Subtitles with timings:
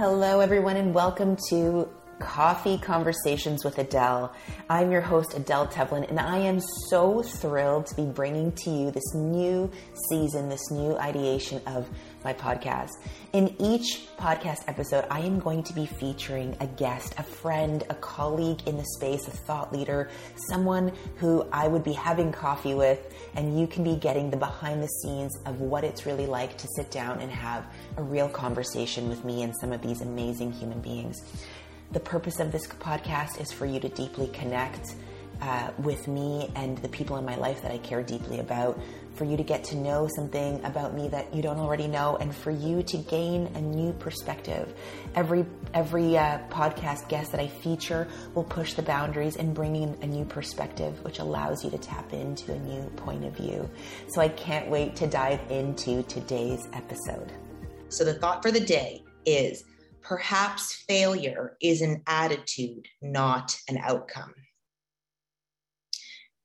[0.00, 1.86] Hello, everyone, and welcome to
[2.20, 4.34] Coffee Conversations with Adele.
[4.70, 6.58] I'm your host, Adele Tevlin, and I am
[6.88, 9.70] so thrilled to be bringing to you this new
[10.08, 11.86] season, this new ideation of
[12.24, 12.90] my podcast.
[13.32, 17.94] In each podcast episode, I am going to be featuring a guest, a friend, a
[17.94, 20.10] colleague in the space, a thought leader,
[20.48, 24.82] someone who I would be having coffee with, and you can be getting the behind
[24.82, 27.64] the scenes of what it's really like to sit down and have
[27.96, 31.22] a real conversation with me and some of these amazing human beings.
[31.92, 34.94] The purpose of this podcast is for you to deeply connect
[35.40, 38.78] uh, with me and the people in my life that I care deeply about,
[39.14, 42.34] for you to get to know something about me that you don't already know, and
[42.34, 44.74] for you to gain a new perspective.
[45.14, 49.96] Every every uh, podcast guest that I feature will push the boundaries and bring in
[50.02, 53.68] a new perspective, which allows you to tap into a new point of view.
[54.08, 57.32] So I can't wait to dive into today's episode.
[57.88, 59.64] So the thought for the day is
[60.00, 64.34] perhaps failure is an attitude, not an outcome.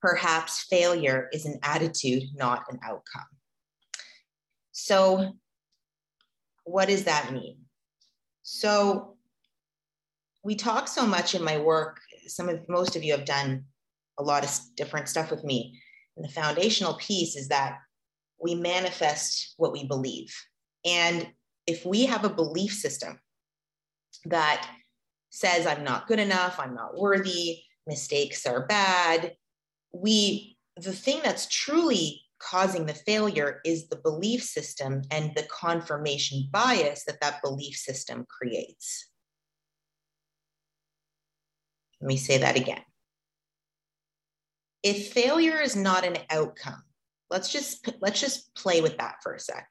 [0.06, 3.25] Perhaps failure is an attitude, not an outcome.
[4.72, 5.34] So,
[6.64, 7.58] what does that mean?
[8.44, 9.17] So,
[10.44, 12.02] we talk so much in my work.
[12.28, 13.66] Some of most of you have done
[14.20, 15.81] a lot of different stuff with me.
[16.16, 17.80] And the foundational piece is that
[18.40, 20.31] we manifest what we believe.
[20.86, 21.31] And
[21.66, 23.19] if we have a belief system
[24.25, 24.69] that
[25.31, 29.36] says I'm not good enough, I'm not worthy, mistakes are bad.
[29.95, 36.49] We, the thing that's truly causing the failure is the belief system and the confirmation
[36.51, 39.09] bias that that belief system creates.
[42.01, 42.81] Let me say that again.
[44.83, 46.83] If failure is not an outcome,
[47.29, 49.67] let's just let's just play with that for a sec.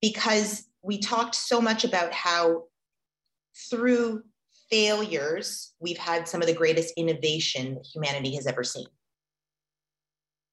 [0.00, 2.64] Because we talked so much about how
[3.68, 4.22] through
[4.70, 8.86] failures, we've had some of the greatest innovation humanity has ever seen.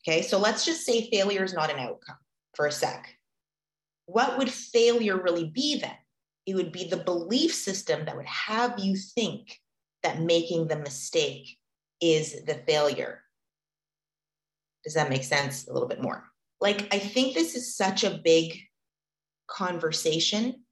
[0.07, 2.17] Okay, so let's just say failure is not an outcome
[2.55, 3.15] for a sec.
[4.05, 5.95] What would failure really be then?
[6.45, 9.59] It would be the belief system that would have you think
[10.03, 11.57] that making the mistake
[12.01, 13.21] is the failure.
[14.83, 16.25] Does that make sense a little bit more?
[16.59, 18.59] Like, I think this is such a big
[19.47, 20.63] conversation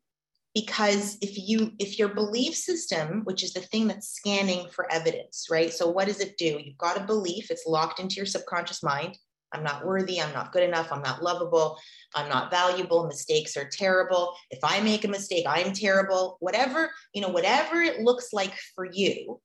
[0.62, 5.48] because if you if your belief system which is the thing that's scanning for evidence
[5.50, 5.72] right?
[5.72, 6.60] So what does it do?
[6.62, 9.18] You've got a belief it's locked into your subconscious mind.
[9.54, 11.80] I'm not worthy i'm not good enough i'm not lovable
[12.14, 14.36] i'm not valuable mistakes are terrible.
[14.52, 16.38] If i make a mistake i'm terrible.
[16.40, 19.40] Whatever you know whatever it looks like for you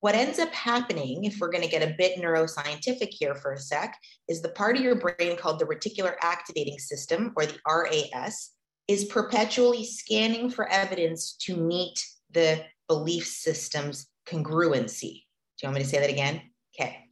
[0.00, 3.58] what ends up happening if we're going to get a bit neuroscientific here for a
[3.58, 3.96] sec
[4.28, 8.52] is the part of your brain called the reticular activating system or the ras
[8.90, 15.22] is perpetually scanning for evidence to meet the belief system's congruency.
[15.22, 16.42] Do you want me to say that again?
[16.74, 17.04] Okay,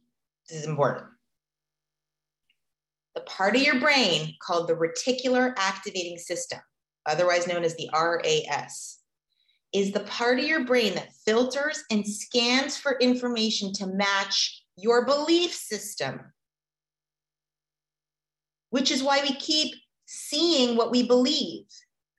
[0.49, 1.05] this is important.
[3.15, 6.59] The part of your brain called the reticular activating system,
[7.05, 8.97] otherwise known as the RAS,
[9.71, 15.05] is the part of your brain that filters and scans for information to match your
[15.05, 16.19] belief system.
[18.69, 19.75] Which is why we keep
[20.11, 21.65] seeing what we believe.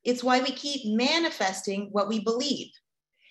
[0.05, 2.69] It's why we keep manifesting what we believe.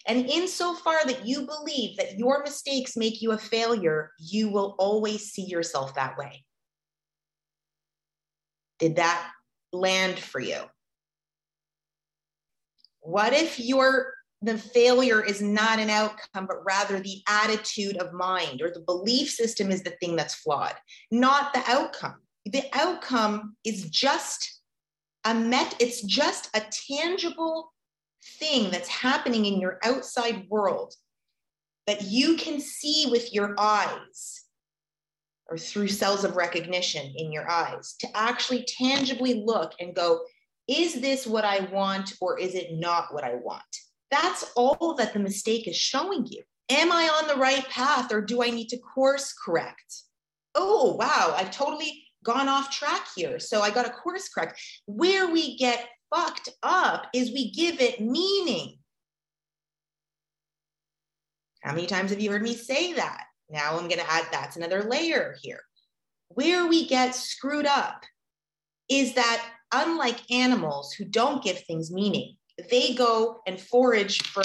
[0.06, 5.32] And insofar that you believe that your mistakes make you a failure, you will always
[5.32, 6.44] see yourself that way.
[8.78, 9.31] Did that
[9.72, 10.60] land for you?
[13.00, 18.62] What if your the failure is not an outcome, but rather the attitude of mind
[18.62, 20.75] or the belief system is the thing that's flawed,
[21.10, 22.16] not the outcome
[22.47, 24.61] the outcome is just
[25.25, 27.73] a met it's just a tangible
[28.39, 30.95] thing that's happening in your outside world
[31.87, 34.45] that you can see with your eyes
[35.49, 40.21] or through cells of recognition in your eyes to actually tangibly look and go
[40.69, 43.63] is this what i want or is it not what i want?
[44.10, 46.43] That's all that the mistake is showing you.
[46.69, 50.03] Am i on the right path or do i need to course correct?
[50.54, 53.39] Oh wow i've totally gone off track here.
[53.39, 54.61] So I got a course correct.
[54.87, 58.78] Where we get fucked up is we give it meaning.
[61.63, 63.25] How many times have you heard me say that?
[63.49, 65.61] Now I'm going to add that's another layer here.
[66.28, 68.05] Where we get screwed up
[68.89, 72.37] is that unlike animals who don't give things meaning,
[72.71, 74.45] they go and forage for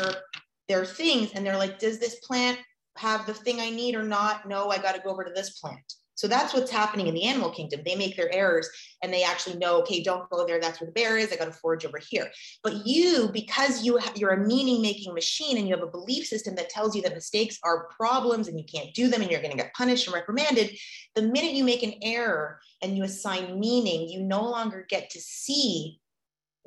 [0.68, 2.60] their things and they're like, does this plant
[2.98, 4.48] have the thing I need or not?
[4.48, 7.26] No, I got to go over to this plant So that's what's happening in the
[7.26, 7.82] animal kingdom.
[7.86, 8.70] They make their errors
[9.04, 10.60] and they actually know, okay, don't go there.
[10.60, 11.32] That's where the bear is.
[11.32, 12.32] I got to forage over here.
[12.64, 16.26] But you, because you ha- you're a meaning making machine and you have a belief
[16.26, 19.42] system that tells you that mistakes are problems and you can't do them and you're
[19.42, 20.78] going to get punished and reprimanded.
[21.16, 25.22] The minute you make an error and you assign meaning, you no longer get to
[25.22, 26.00] see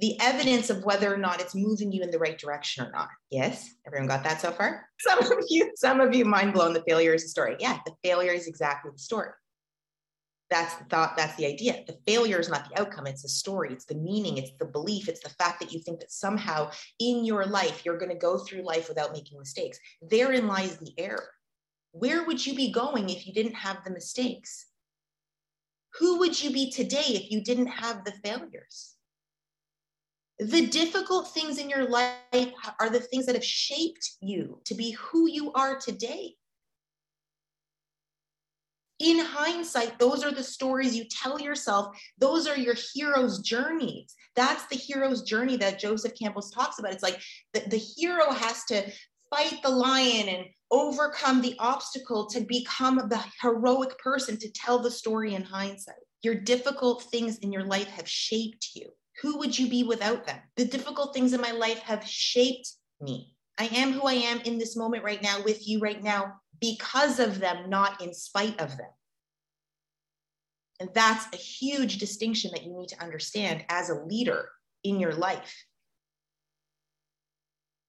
[0.01, 3.09] the evidence of whether or not it's moving you in the right direction or not.
[3.31, 4.89] Yes, everyone got that so far?
[5.01, 7.57] Some of you, some of you mind blown the failure is the story.
[7.59, 9.31] Yeah, the failure is exactly the story.
[10.51, 11.85] That's the thought, that's the idea.
[11.87, 15.09] The failure is not the outcome, it's the story, it's the meaning, it's the belief,
[15.09, 18.39] it's the fact that you think that somehow in your life you're going to go
[18.39, 19.79] through life without making mistakes.
[20.01, 21.29] Therein lies the error.
[21.93, 24.67] Where would you be going if you didn't have the mistakes?
[25.99, 28.95] Who would you be today if you didn't have the failures?
[30.39, 34.93] The difficult things in your life are the things that have shaped you to be
[34.93, 36.37] who you are today.
[39.01, 41.97] In hindsight, those are the stories you tell yourself.
[42.19, 44.15] Those are your hero's journeys.
[44.35, 46.93] That's the hero's journey that Joseph Campbell talks about.
[46.93, 47.21] It's like
[47.53, 48.91] the, the hero has to
[49.31, 54.91] fight the lion and overcome the obstacle to become the heroic person to tell the
[54.91, 55.97] story in hindsight.
[56.23, 58.91] Your difficult things in your life have shaped you.
[59.23, 60.39] Who would you be without them?
[60.57, 62.71] The difficult things in my life have shaped
[63.01, 63.35] me.
[63.59, 67.19] I am who I am in this moment right now with you right now because
[67.19, 68.91] of them, not in spite of them.
[70.81, 74.49] And that's a huge distinction that you need to understand as a leader
[74.85, 75.55] in your life.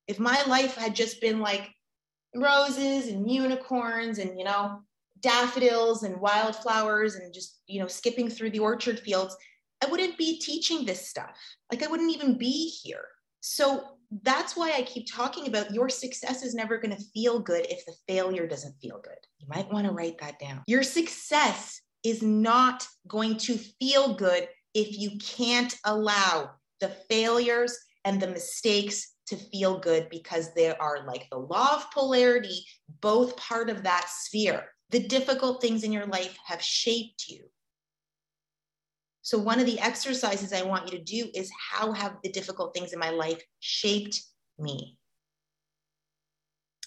[0.07, 1.69] If my life had just been like
[2.35, 4.81] roses and unicorns and, you know,
[5.19, 9.37] daffodils and wildflowers and just, you know, skipping through the orchard fields,
[9.81, 11.31] I wouldn't be teaching this stuff.
[11.71, 13.05] Like I wouldn't even be here.
[13.41, 13.83] So
[14.23, 17.85] that's why I keep talking about your success is never going to feel good if
[17.85, 19.17] the failure doesn't feel good.
[19.37, 20.63] You might want to write that down.
[20.67, 28.21] Your success is not going to feel good if you can't allow the failures and
[28.21, 32.65] the mistakes to feel good because they are like the law of polarity,
[33.01, 34.65] both part of that sphere.
[34.89, 37.43] The difficult things in your life have shaped you.
[39.21, 42.73] So, one of the exercises I want you to do is how have the difficult
[42.73, 44.21] things in my life shaped
[44.57, 44.97] me?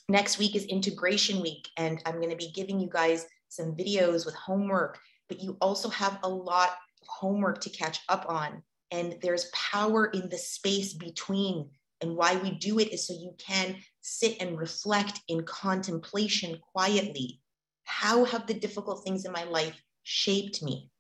[0.09, 4.25] Next week is integration week, and I'm going to be giving you guys some videos
[4.25, 4.99] with homework,
[5.29, 6.71] but you also have a lot
[7.01, 8.63] of homework to catch up on.
[8.91, 11.71] And there's power in the space between.
[12.01, 17.41] And why we do it is so you can sit and reflect in contemplation quietly.
[17.85, 20.91] How have the difficult things in my life shaped me?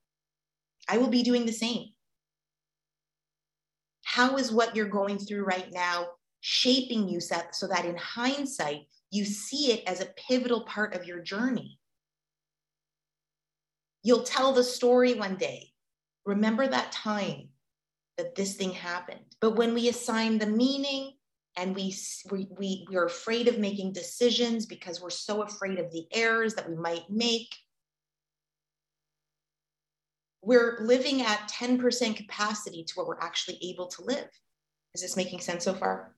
[0.88, 1.88] I will be doing the same.
[4.05, 6.08] How is what you're going through right now
[6.40, 11.20] shaping you so that in hindsight, you see it as a pivotal part of your
[11.20, 11.79] journey?
[14.02, 15.69] You'll tell the story one day.
[16.26, 17.49] Remember that time
[18.19, 19.25] that this thing happened.
[19.40, 21.12] But when we assign the meaning
[21.56, 21.94] and we,
[22.31, 26.69] we, we, we're afraid of making decisions because we're so afraid of the errors that
[26.69, 27.55] we might make,
[30.42, 34.28] we're living at 10% capacity to what we're actually able to live.
[34.94, 36.14] Is this making sense so far?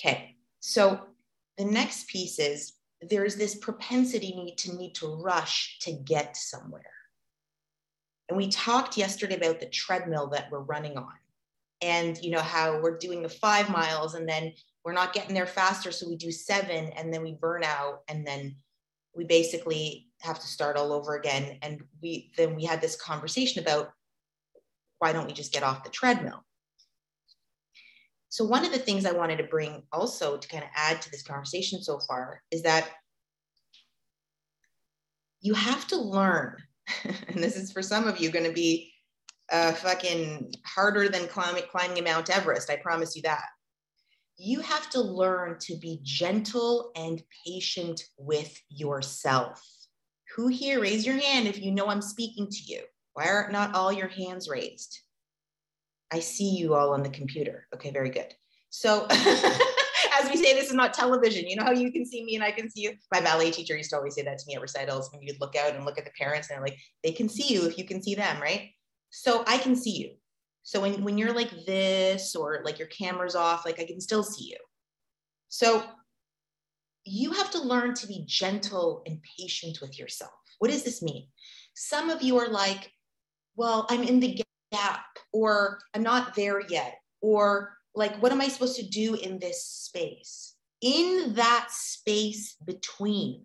[0.00, 1.00] Okay, so
[1.58, 2.72] the next piece is
[3.02, 6.82] there's this propensity need to need to rush to get somewhere.
[8.28, 11.12] And we talked yesterday about the treadmill that we're running on
[11.82, 14.52] and you know how we're doing the 5 miles and then
[14.84, 18.26] we're not getting there faster so we do 7 and then we burn out and
[18.26, 18.56] then
[19.16, 21.58] we basically have to start all over again.
[21.62, 23.90] And we then we had this conversation about
[24.98, 26.44] why don't we just get off the treadmill?
[28.28, 31.10] So one of the things i wanted to bring also to kind of add to
[31.10, 32.90] this conversation so far is that
[35.40, 36.56] you have to learn
[37.04, 38.92] and this is for some of you going to be
[39.50, 43.44] uh, fucking harder than climbing, climbing mount everest i promise you that
[44.36, 49.62] you have to learn to be gentle and patient with yourself
[50.36, 52.82] who here, raise your hand if you know I'm speaking to you.
[53.14, 55.00] Why are not all your hands raised?
[56.12, 57.66] I see you all on the computer.
[57.74, 58.34] Okay, very good.
[58.68, 61.48] So, as we say, this is not television.
[61.48, 62.92] You know how you can see me and I can see you?
[63.12, 65.56] My ballet teacher used to always say that to me at recitals when you'd look
[65.56, 67.84] out and look at the parents and they're like, they can see you if you
[67.84, 68.70] can see them, right?
[69.10, 70.10] So I can see you.
[70.66, 74.24] So when, when you're like this or like your camera's off, like I can still
[74.24, 74.56] see you.
[75.48, 75.84] So
[77.04, 80.32] you have to learn to be gentle and patient with yourself.
[80.58, 81.28] What does this mean?
[81.76, 82.90] Some of you are like,
[83.54, 84.42] well, I'm in the
[84.72, 89.38] gap, or I'm not there yet, or like, what am I supposed to do in
[89.38, 90.56] this space?
[90.80, 93.44] In that space between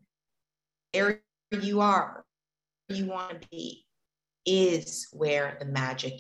[0.91, 2.25] where you are
[2.87, 3.85] where you want to be
[4.43, 6.13] is where the magic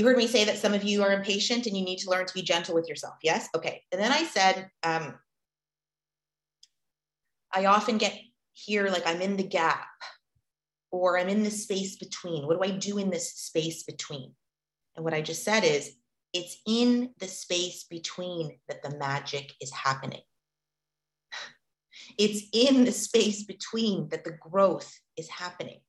[0.00, 0.06] you.
[0.06, 2.34] Heard me say that some of you are impatient and you need to learn to
[2.34, 3.14] be gentle with yourself.
[3.22, 3.48] Yes?
[3.54, 3.82] Okay.
[3.92, 5.14] And then I said, um,
[7.52, 8.18] I often get
[8.52, 9.86] here like I'm in the gap
[10.90, 12.46] or I'm in the space between.
[12.46, 14.34] What do I do in this space between?
[14.96, 15.92] And what I just said is,
[16.32, 20.20] it's in the space between that the magic is happening.
[22.18, 25.80] It's in the space between that the growth is happening.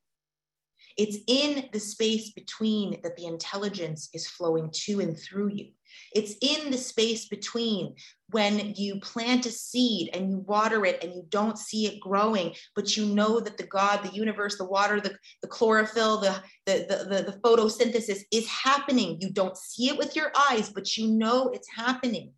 [0.96, 5.68] It's in the space between that the intelligence is flowing to and through you.
[6.14, 7.94] It's in the space between
[8.30, 12.54] when you plant a seed and you water it and you don't see it growing,
[12.74, 16.86] but you know that the God, the universe, the water, the, the chlorophyll, the, the,
[16.88, 19.18] the, the, the photosynthesis is happening.
[19.20, 22.32] You don't see it with your eyes, but you know it's happening.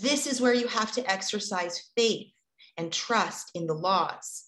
[0.00, 2.32] This is where you have to exercise faith
[2.76, 4.44] and trust in the laws,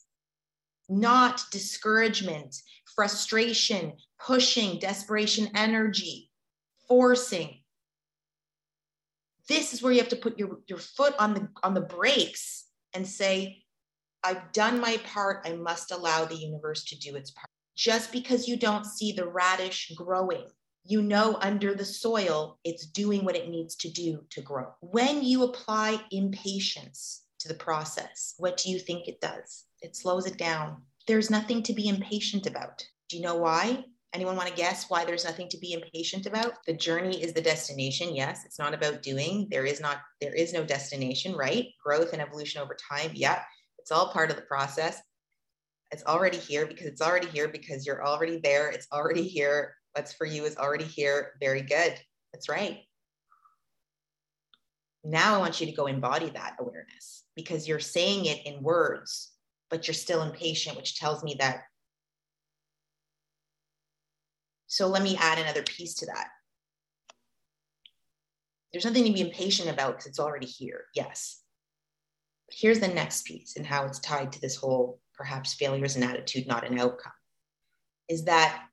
[0.88, 2.56] not discouragement,
[2.94, 6.30] frustration, pushing, desperation, energy,
[6.88, 7.60] forcing.
[9.48, 12.66] This is where you have to put your, your foot on the on the brakes
[12.94, 13.62] and say,
[14.22, 15.42] I've done my part.
[15.44, 17.48] I must allow the universe to do its part.
[17.76, 20.46] Just because you don't see the radish growing,
[20.84, 24.66] you know under the soil it's doing what it needs to do to grow.
[24.80, 29.64] When you apply impatience to the process, what do you think it does?
[29.80, 30.82] It slows it down.
[31.06, 32.84] There's nothing to be impatient about.
[33.08, 33.84] Do you know why?
[34.14, 36.54] Anyone want to guess why there's nothing to be impatient about?
[36.66, 38.14] The journey is the destination.
[38.14, 39.48] Yes, it's not about doing.
[39.50, 41.66] There is not there is no destination, right?
[41.84, 43.10] Growth and evolution over time.
[43.12, 43.42] Yeah,
[43.78, 45.02] it's all part of the process.
[45.90, 48.70] It's already here because it's already here because you're already there.
[48.70, 49.74] It's already here.
[49.92, 51.32] What's for you is already here.
[51.40, 51.94] Very good.
[52.32, 52.78] That's right.
[55.04, 59.33] Now I want you to go embody that awareness because you're saying it in words,
[59.70, 61.64] but you're still impatient, which tells me that
[64.74, 66.30] so let me add another piece to that.
[68.72, 70.86] There's nothing to be impatient about because it's already here.
[70.96, 71.42] Yes.
[72.48, 75.94] But here's the next piece and how it's tied to this whole perhaps failure is
[75.94, 77.12] an attitude, not an outcome.
[78.08, 78.64] Is that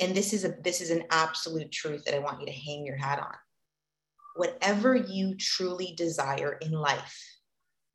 [0.00, 2.86] and this is a this is an absolute truth that I want you to hang
[2.86, 3.34] your hat on.
[4.36, 7.20] Whatever you truly desire in life,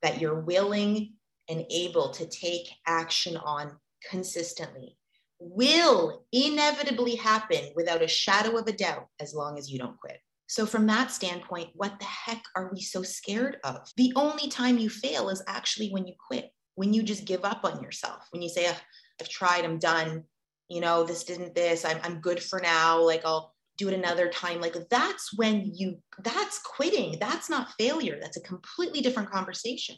[0.01, 1.13] that you're willing
[1.51, 3.77] and able to take action on
[4.09, 4.97] consistently,
[5.39, 10.17] will inevitably happen without a shadow of a doubt as long as you don't quit.
[10.47, 13.87] So, from that standpoint, what the heck are we so scared of?
[13.97, 17.63] The only time you fail is actually when you quit, when you just give up
[17.63, 20.23] on yourself, when you say, I've tried, I'm done,
[20.67, 24.29] you know, this didn't this, I'm, I'm good for now, like I'll do it another
[24.29, 24.59] time.
[24.59, 27.17] Like that's when you, that's quitting.
[27.19, 28.19] That's not failure.
[28.21, 29.95] That's a completely different conversation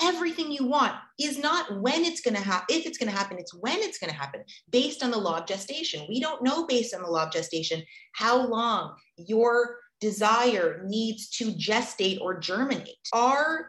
[0.00, 3.38] everything you want is not when it's going to happen if it's going to happen
[3.38, 6.06] it's when it's going to happen based on the law of gestation.
[6.08, 7.82] We don't know based on the law of gestation
[8.14, 12.96] how long your desire needs to gestate or germinate.
[13.12, 13.68] Our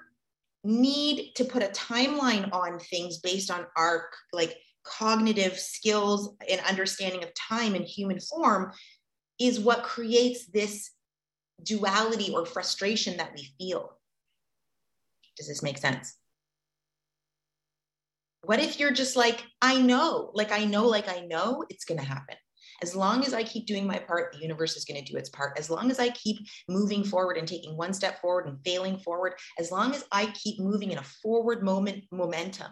[0.64, 7.24] need to put a timeline on things based on our like cognitive skills and understanding
[7.24, 8.72] of time and human form
[9.40, 10.92] is what creates this
[11.64, 13.98] duality or frustration that we feel
[15.38, 16.16] does this make sense?
[18.44, 22.00] What if you're just like, I know, like I know, like I know it's going
[22.00, 22.36] to happen.
[22.82, 25.30] As long as I keep doing my part, the universe is going to do its
[25.30, 25.58] part.
[25.58, 26.38] As long as I keep
[26.68, 30.60] moving forward and taking one step forward and failing forward, as long as I keep
[30.60, 32.72] moving in a forward moment momentum,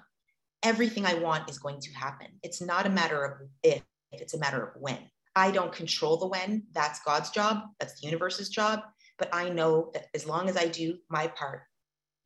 [0.64, 2.28] everything I want is going to happen.
[2.44, 5.00] It's not a matter of if, it's a matter of when.
[5.36, 6.64] I don't control the when.
[6.74, 7.62] That's God's job.
[7.80, 8.82] That's the universe's job.
[9.18, 11.62] But I know that as long as I do my part,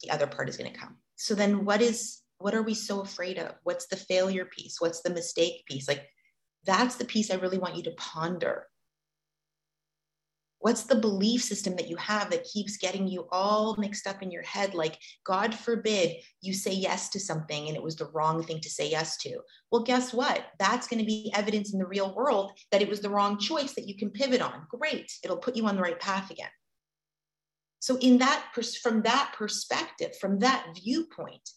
[0.02, 0.98] the other part is going to come.
[1.16, 3.56] So then what is what are we so afraid of?
[3.64, 4.80] What's the failure piece?
[4.80, 5.88] What's the mistake piece?
[5.88, 6.06] Like
[6.66, 8.68] that's the piece I really want you to ponder.
[10.60, 14.32] What's the belief system that you have that keeps getting you all mixed up in
[14.32, 14.74] your head?
[14.74, 18.70] Like, God forbid you say yes to something and it was the wrong thing to
[18.70, 19.38] say yes to.
[19.72, 20.44] Well, guess what?
[20.58, 23.74] That's going to be evidence in the real world that it was the wrong choice
[23.74, 24.66] that you can pivot on.
[24.72, 25.12] Great.
[25.24, 26.50] It'll put you on the right path again.
[27.80, 28.46] So, in that
[28.82, 31.50] from that perspective, from that viewpoint,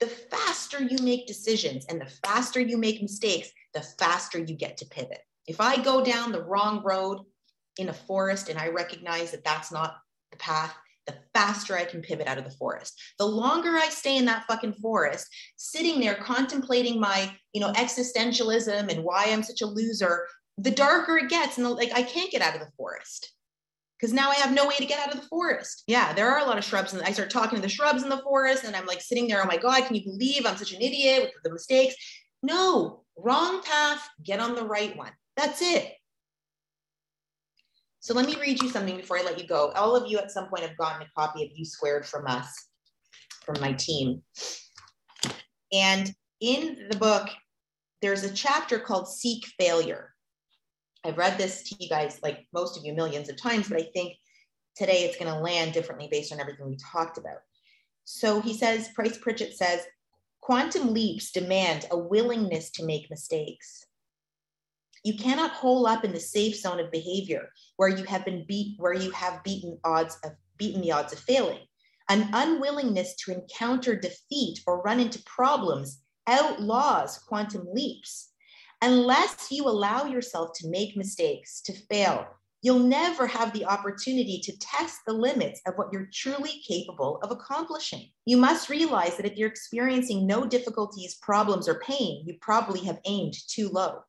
[0.00, 4.78] the faster you make decisions and the faster you make mistakes, the faster you get
[4.78, 5.20] to pivot.
[5.46, 7.20] If I go down the wrong road
[7.76, 9.96] in a forest and I recognize that that's not
[10.30, 10.74] the path,
[11.06, 12.98] the faster I can pivot out of the forest.
[13.18, 18.90] The longer I stay in that fucking forest, sitting there contemplating my, you know, existentialism
[18.90, 20.26] and why I'm such a loser,
[20.56, 23.32] the darker it gets and the, like I can't get out of the forest
[24.00, 25.84] because now I have no way to get out of the forest.
[25.86, 28.08] Yeah, there are a lot of shrubs, and I start talking to the shrubs in
[28.08, 30.72] the forest, and I'm like sitting there, oh my God, can you believe I'm such
[30.72, 31.94] an idiot with the mistakes?
[32.42, 35.12] No, wrong path, get on the right one.
[35.36, 35.92] That's it.
[38.00, 39.70] So let me read you something before I let you go.
[39.72, 42.48] All of you at some point have gotten a copy of U Squared from us,
[43.44, 44.22] from my team.
[45.72, 47.28] And in the book,
[48.00, 50.14] there's a chapter called Seek Failure.
[51.04, 53.88] I've read this to you guys, like most of you, millions of times, but I
[53.94, 54.16] think
[54.76, 57.38] today it's going to land differently based on everything we talked about.
[58.04, 59.80] So he says, Price Pritchett says,
[60.40, 63.86] quantum leaps demand a willingness to make mistakes.
[65.04, 68.74] You cannot hole up in the safe zone of behavior where you have been beat,
[68.78, 71.60] where you have beaten odds of beaten the odds of failing.
[72.10, 78.29] An unwillingness to encounter defeat or run into problems outlaws quantum leaps.
[78.82, 82.26] Unless you allow yourself to make mistakes, to fail,
[82.62, 87.30] you'll never have the opportunity to test the limits of what you're truly capable of
[87.30, 88.08] accomplishing.
[88.24, 93.00] You must realize that if you're experiencing no difficulties, problems, or pain, you probably have
[93.04, 94.00] aimed too low.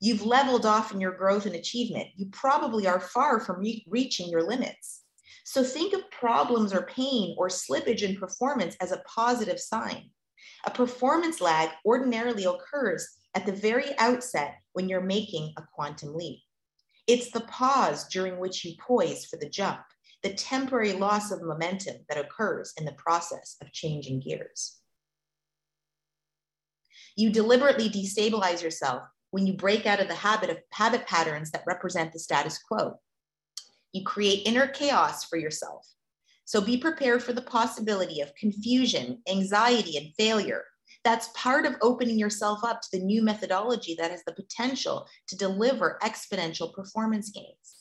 [0.00, 2.08] You've leveled off in your growth and achievement.
[2.16, 5.02] You probably are far from re- reaching your limits.
[5.44, 10.10] So think of problems or pain or slippage in performance as a positive sign.
[10.66, 16.40] A performance lag ordinarily occurs at the very outset when you're making a quantum leap.
[17.06, 19.80] It's the pause during which you poise for the jump,
[20.22, 24.80] the temporary loss of momentum that occurs in the process of changing gears.
[27.16, 31.64] You deliberately destabilize yourself when you break out of the habit of habit patterns that
[31.66, 33.00] represent the status quo.
[33.92, 35.86] You create inner chaos for yourself.
[36.48, 40.64] So be prepared for the possibility of confusion, anxiety, and failure
[41.04, 45.36] that's part of opening yourself up to the new methodology that has the potential to
[45.36, 47.76] deliver exponential performance gains.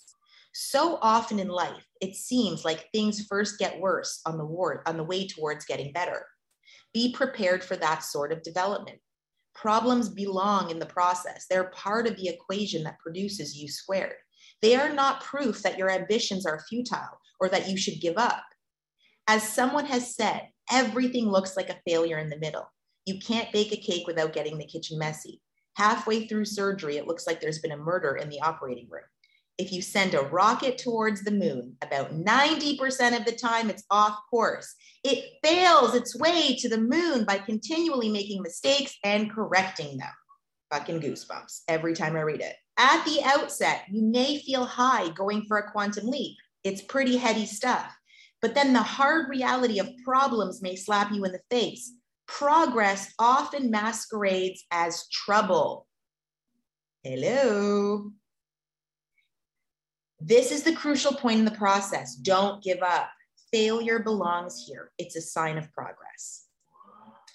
[0.54, 4.44] So often in life, it seems like things first get worse on the,
[4.86, 6.26] on the way towards getting better.
[6.94, 9.00] Be prepared for that sort of development.
[9.56, 11.46] Problems belong in the process.
[11.50, 14.18] They're part of the equation that produces U squared.
[14.62, 18.44] They are not proof that your ambitions are futile or that you should give up.
[19.30, 22.72] As someone has said, everything looks like a failure in the middle.
[23.06, 25.42] You can't bake a cake without getting the kitchen messy.
[25.76, 29.04] Halfway through surgery, it looks like there's been a murder in the operating room.
[29.58, 34.18] If you send a rocket towards the moon, about 90% of the time it's off
[34.30, 34.76] course.
[35.04, 40.12] It fails its way to the moon by continually making mistakes and correcting them.
[40.72, 42.56] Fucking goosebumps every time I read it.
[42.78, 46.38] At the outset, you may feel high going for a quantum leap.
[46.64, 47.97] It's pretty heady stuff.
[48.42, 51.92] But then the hard reality of problems may slap you in the face
[52.28, 55.88] progress often masquerades as trouble.
[57.04, 58.12] Hello.
[60.20, 62.16] This is the crucial point in the process.
[62.16, 63.10] Don't give up.
[63.52, 64.92] Failure belongs here.
[64.98, 66.48] It's a sign of progress.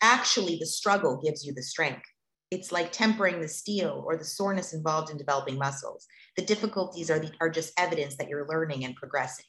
[0.02, 2.02] Actually, the struggle gives you the strength.
[2.50, 6.06] It's like tempering the steel or the soreness involved in developing muscles.
[6.36, 9.46] The difficulties are, the, are just evidence that you're learning and progressing.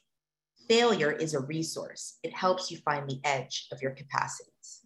[0.68, 2.18] Failure is a resource.
[2.24, 4.82] It helps you find the edge of your capacities.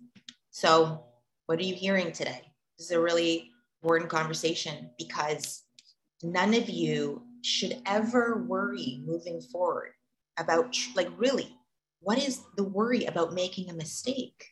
[0.49, 1.05] So,
[1.45, 2.41] what are you hearing today?
[2.77, 5.63] This is a really important conversation because
[6.23, 9.91] none of you should ever worry moving forward
[10.37, 11.55] about, like, really,
[11.99, 14.45] what is the worry about making a mistake?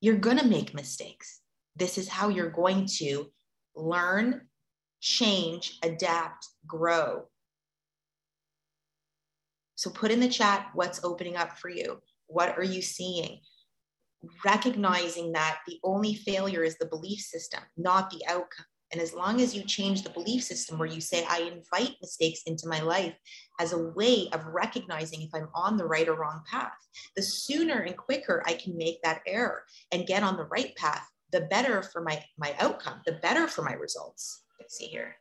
[0.00, 1.40] You're going to make mistakes.
[1.76, 3.30] This is how you're going to
[3.74, 4.48] learn,
[5.00, 7.28] change, adapt, grow.
[9.76, 12.02] So put in the chat what's opening up for you.
[12.26, 13.40] What are you seeing?
[14.44, 18.66] recognizing that the only failure is the belief system, not the outcome.
[18.92, 22.42] And as long as you change the belief system where you say, I invite mistakes
[22.46, 23.14] into my life
[23.58, 26.72] as a way of recognizing if I'm on the right or wrong path,
[27.16, 31.04] the sooner and quicker I can make that error and get on the right path,
[31.32, 34.44] the better for my, my outcome, the better for my results.
[34.60, 35.16] Let's see here.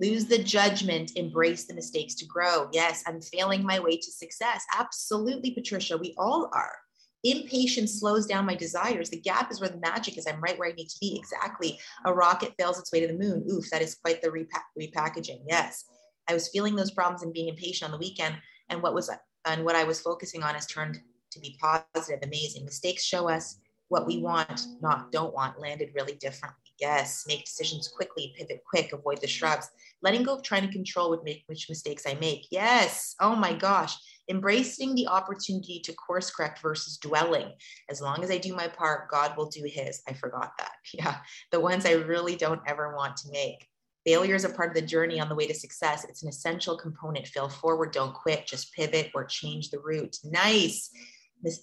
[0.00, 2.68] Lose the judgment, embrace the mistakes to grow.
[2.72, 4.64] Yes, I'm failing my way to success.
[4.78, 6.76] Absolutely, Patricia, we all are.
[7.24, 9.10] Impatience slows down my desires.
[9.10, 10.26] The gap is where the magic is.
[10.26, 11.16] I'm right where I need to be.
[11.18, 11.80] Exactly.
[12.04, 13.44] A rocket fails its way to the moon.
[13.50, 15.40] Oof, that is quite the repa- repackaging.
[15.48, 15.84] Yes.
[16.28, 18.36] I was feeling those problems and being impatient on the weekend.
[18.68, 19.10] And what was
[19.46, 21.00] and what I was focusing on has turned
[21.32, 22.64] to be positive, amazing.
[22.64, 23.58] Mistakes show us
[23.88, 26.67] what we want, not don't want, landed really differently.
[26.80, 29.68] Yes, make decisions quickly, pivot quick, avoid the shrubs.
[30.02, 32.46] Letting go of trying to control what make, which mistakes I make.
[32.50, 33.14] Yes.
[33.20, 33.96] Oh my gosh
[34.28, 37.50] embracing the opportunity to course correct versus dwelling.
[37.88, 40.02] As long as I do my part, God will do his.
[40.08, 40.72] I forgot that.
[40.94, 41.18] Yeah.
[41.52, 43.68] The ones I really don't ever want to make.
[44.06, 46.04] Failure is a part of the journey on the way to success.
[46.04, 47.26] It's an essential component.
[47.26, 50.16] Fail forward, don't quit, just pivot or change the route.
[50.24, 50.90] Nice.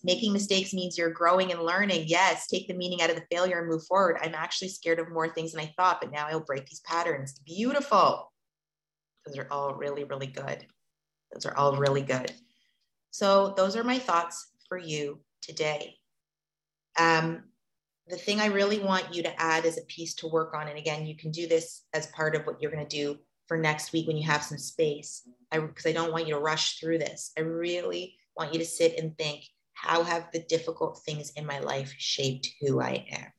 [0.04, 2.06] Making mistakes means you're growing and learning.
[2.08, 4.18] Yes, take the meaning out of the failure and move forward.
[4.22, 7.40] I'm actually scared of more things than I thought, but now I'll break these patterns.
[7.46, 8.32] Beautiful.
[9.26, 10.66] Those are all really, really good.
[11.34, 12.32] Those are all really good.
[13.12, 15.98] So, those are my thoughts for you today.
[16.98, 17.44] Um,
[18.08, 20.78] the thing I really want you to add as a piece to work on, and
[20.78, 23.94] again, you can do this as part of what you're going to do for next
[23.94, 27.00] week when you have some space, because I, I don't want you to rush through
[27.00, 27.32] this.
[27.38, 29.44] I really want you to sit and think
[29.76, 33.32] how have the difficult things in my life shaped who I am?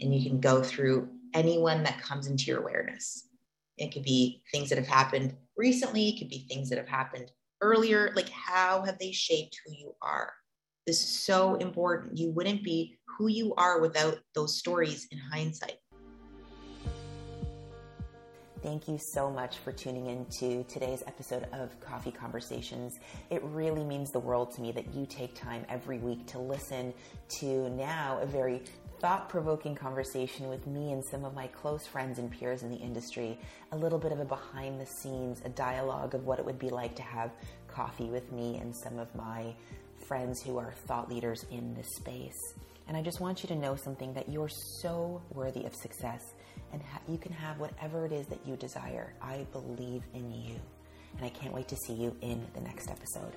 [0.00, 3.28] And you can go through anyone that comes into your awareness.
[3.76, 7.30] It could be things that have happened recently, it could be things that have happened
[7.60, 8.12] earlier.
[8.14, 10.32] Like, how have they shaped who you are?
[10.86, 12.16] This is so important.
[12.16, 15.78] You wouldn't be who you are without those stories in hindsight.
[18.66, 22.98] Thank you so much for tuning in to today's episode of Coffee Conversations.
[23.30, 26.92] It really means the world to me that you take time every week to listen
[27.38, 28.60] to now a very
[28.98, 32.76] thought provoking conversation with me and some of my close friends and peers in the
[32.78, 33.38] industry,
[33.70, 36.68] a little bit of a behind the scenes, a dialogue of what it would be
[36.68, 37.30] like to have
[37.68, 39.54] coffee with me and some of my
[40.08, 42.54] friends who are thought leaders in this space.
[42.88, 46.34] And I just want you to know something that you're so worthy of success
[46.72, 49.14] and ha- you can have whatever it is that you desire.
[49.22, 50.56] I believe in you.
[51.16, 53.32] And I can't wait to see you in the next episode.